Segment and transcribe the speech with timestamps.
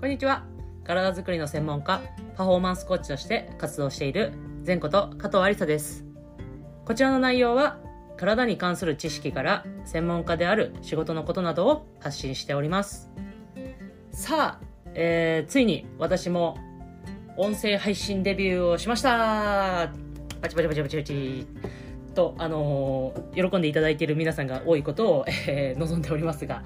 [0.00, 0.44] こんにちは。
[0.84, 2.00] 体づくりの専門家、
[2.36, 4.32] パフォーマンスコーチとして活動している
[4.64, 6.04] 前こと加藤ありさです。
[6.84, 7.80] こちらの内容は、
[8.16, 13.10] 体に関する知識から専門家である仕事のことなどを発信しております。
[14.12, 14.64] さあ、
[14.94, 16.56] えー、ついに私も
[17.36, 19.90] 音声配信デビューをしました
[20.40, 21.46] パチパチパチパチパチ
[22.14, 26.62] と、あのー、喜んでいただいている皆さんが多いことを、えー、望んでおりますが、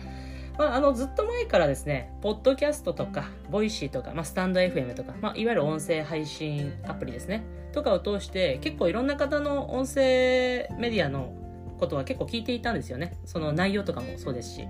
[0.62, 11.34] まあ、あのずっと前からですね、ポッドキャストとか、ボイシーとか、まあ、スタンド FM とか、まあ、いわゆる音声配信アプリですね、とかを通して、結構いろんな方の音声メディアの
[11.80, 13.16] ことは結構聞いていたんですよね。
[13.24, 14.68] その内容とかもそうですし。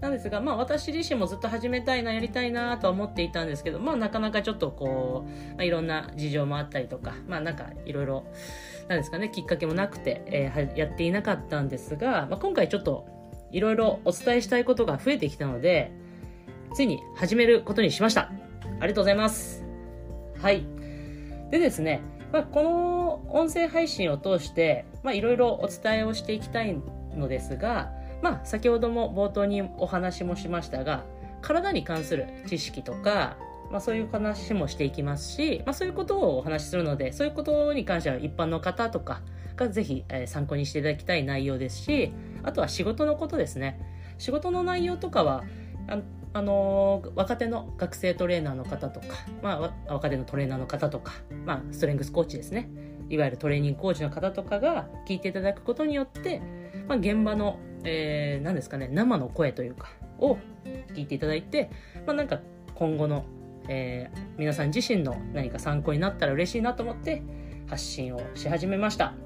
[0.00, 8.24] なんですが、まあ私自身もずっと始めたいな、やりたいなとは思っていたんですけど、まあなかなかちょっとこう、まあ、いろんな事情もあったりとか、まあなんかいろいろ、
[8.86, 13.23] なんですかね、きっかけもなくて、えー、やっていなかったんですが、まあ、今回ちょっと
[13.54, 15.92] いろいろお伝えしたいことが増えてきたので、
[16.74, 18.22] ついに始めることにしました。
[18.22, 18.32] あ
[18.72, 19.64] りがとうございます。
[20.42, 20.66] はい。
[21.52, 22.02] でですね、
[22.32, 26.76] まあ、この音声配信を通して、まあ、いろいろお伝えをしていきたい
[27.14, 31.04] のですが、まあ、先ほども冒頭にお話もしましたが、
[31.40, 33.36] 体に関する知識とか、
[33.70, 39.20] まあ、そういう話もしていきますし、まあ、そういうことをお話しするので、そういうことに関しては一般の方とか
[39.56, 43.80] がぜひ、え、参考にしていただきたい内容ですし、あとは仕事のことですね。
[44.18, 45.44] 仕事の内容とかは、
[45.88, 45.98] あ
[46.32, 49.06] あのー、若手の学生トレーナーの方とか、
[49.40, 51.12] まあ、若手のトレーナーの方とか、
[51.46, 52.68] まあ、ストレングスコーチですね。
[53.08, 56.42] いわゆるトレーニングコーチの方とかが聞いていただくことによって、
[56.88, 60.38] まあ、現場の、えー、何ですかね、生の声というか、を
[60.94, 61.70] 聞いていただいて、
[62.06, 62.40] まあ、なんか
[62.74, 63.24] 今後の、
[63.68, 67.22] えー、皆さん自身の何か参考になったら嬉しいなと思って
[67.68, 69.23] 発信をし始めました。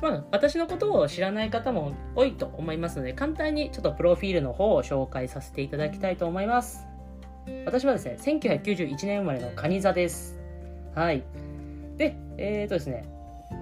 [0.00, 6.86] まあ、私のことを知らない方も多いと思いますので、簡単にちょっとプロフィールの方を紹介させていただきたいと思います。
[7.66, 10.40] 私はですね、1991年生まれの蟹座です。
[10.94, 11.22] はい。
[11.96, 13.04] で、えっ、ー、とですね、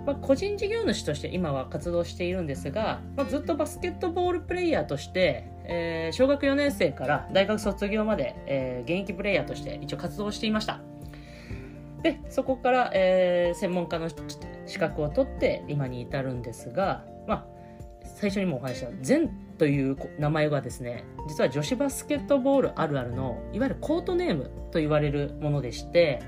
[0.07, 10.81] まあ、個人事業主として今は活動しているんですが、まあ、ずっとバスケットボールプレイヤーとして、えー、小学4年生から大学卒業まで、えー、現役プレイヤーとして一応活動していました。
[12.03, 14.09] で、そこから、えー、専門家の
[14.67, 17.47] 資格を取って今に至るんですが、まあ、
[18.19, 26.21] 最初にもお話した善という名前はですね実は女子バスケットボールあるあるのいわゆるコートネームと言われるものでして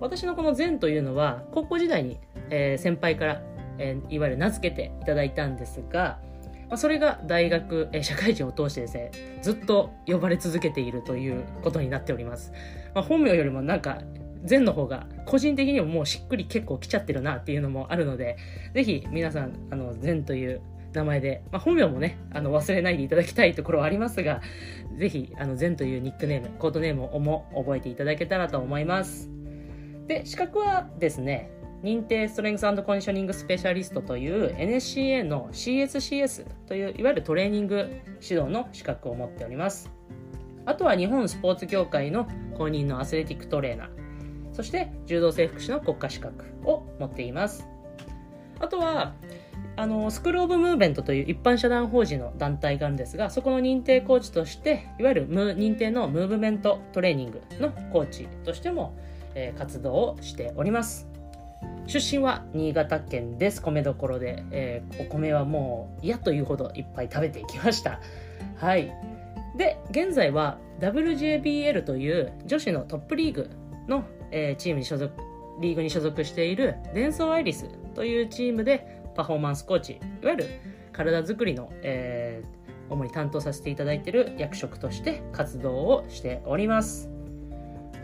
[0.00, 2.18] 私のこの善というのは高校時代に、
[2.50, 3.42] えー、先輩から、
[3.78, 6.20] えー、いわゆる名付けていただいたんですが、
[6.68, 9.10] まあ、それが大学、えー、社会人を通してですね
[9.42, 12.52] ずっと呼ばれ続けているということになっております、
[12.94, 13.98] まあ、本名よりもなんか
[14.44, 18.36] 善の方が個人的にももうしっくり結構来ちゃってるなっていうのもあるので、
[18.74, 20.60] ぜひ皆さん、あの、善という
[20.92, 24.40] 名前で、まあ、本名もね、あの、忘れないでいただきたいところはありますが、
[24.96, 29.28] ぜひ、あの、善というニックネーム、コードネームをも覚えていただけたらと思います。
[30.06, 31.50] で、資格はですね、
[31.82, 37.76] 認定ストレングスコンディショニングスペシャリストという NSCA の CSCS といういわゆるトレーニング
[38.20, 39.90] 指導の資格を持っております。
[40.66, 43.88] あとは日本スポーツ協会の公認のアスレティックトレーナー、
[44.58, 47.64] そして柔道整復師の国家資格を持っています。
[48.58, 49.14] あとは、
[49.76, 58.98] あの、スクールオブムーブメントという一般社団法人の団体があるんですが、そこの認定コーチとして、いわゆる認定のムーブメントトレーニングのコーチとしても、
[59.36, 61.06] えー、活動をしております。
[61.86, 63.62] 出身は新潟県です。
[63.62, 68.00] 米どころで、えー、お米はもう嫌というほどいっぱい食べていきました。
[68.56, 68.92] はい。
[69.56, 73.50] で、現在は WJBL という女子のトップリーグ
[73.86, 75.12] のえー、チームに所属、
[75.60, 80.46] リーグに所属しているデンソーアイリスというチームでパフォーマンスコーチ、いわゆる
[80.92, 87.10] 体づくりの、えー、主に担当させていただいている役職として活動をしております。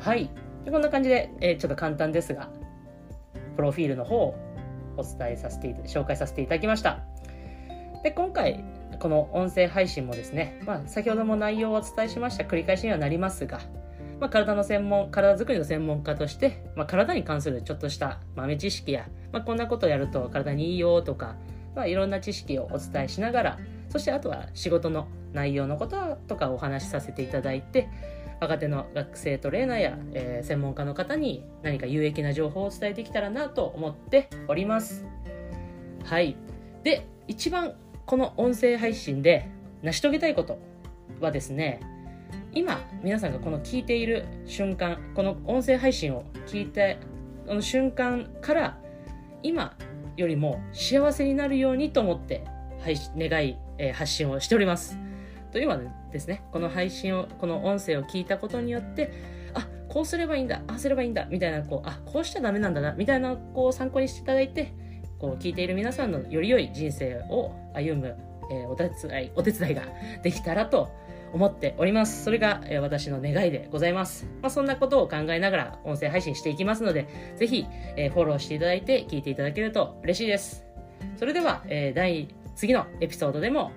[0.00, 0.30] はい。
[0.70, 2.50] こんな感じで、えー、ちょっと簡単ですが、
[3.56, 4.34] プロフィールの方を
[4.96, 7.04] お伝えさせて、紹介させていただきました。
[8.02, 8.64] で、今回、
[9.00, 13.60] この音声配信もですね、まあ、先ほども内容をお伝えしました繰り返しにはなりますが、
[14.20, 21.36] まあ、体の専門、体づくりの専門家として、まあ、体に関するちょっとした豆知識や、まあ、こんなことをやると体にいいよとか、
[21.74, 23.58] まあ、いろんな知識をお伝えしながら、
[23.88, 27.88] そしてあとは仕事の内容のこととかお話しさせていただいて、
[28.40, 35.04] 若手の学生トレーナーや、えー、専門家の方に何か有益な情報をお伝えできたらなと思っております。
[36.04, 36.36] はい。
[36.82, 37.74] で、一番
[38.06, 39.48] この音声配信で
[39.82, 40.58] 成し遂げたいこと
[41.20, 41.80] はですね、
[42.54, 46.98] 今皆さんがこの聞いている瞬間この音声配信を聞いて
[47.46, 48.78] この瞬間から
[49.42, 49.76] 今
[50.16, 52.44] よりも幸せになるようにと思って、
[52.80, 54.98] はい、願い、えー、発信をしております。
[55.50, 55.80] というのは
[56.12, 59.12] ですねこの配信をこの音声を聞いたことによって
[59.54, 64.74] あこうすればいいんだああすればいいんだみたいなこうあこうしちゃダメなんだなみたいなこう参考にしていただいて
[65.20, 68.16] こう聞いている皆さんのより良い人生を歩む、
[68.50, 69.82] えー、お手伝いお手伝いが
[70.22, 70.90] できたらと
[71.34, 72.22] 思っております。
[72.22, 74.24] それが、え、私の願いでございます。
[74.40, 77.66] まあ、そんなことを考えながら音声配信していきますので、ぜひ、
[77.96, 80.64] え、フォローしていただいて聞いていただけると嬉しいです。
[81.16, 83.72] それでは、え、第、次のエピソードでも、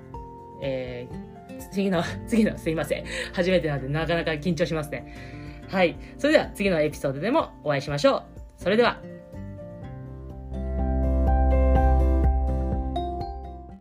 [0.62, 3.06] えー、次の、 次の、すいません。
[3.34, 5.16] 初めてなんでなかなか緊張しますね。
[5.68, 5.98] はい。
[6.20, 8.24] それでは次のエピソードでもお会いしましょう。
[8.58, 9.02] それでは。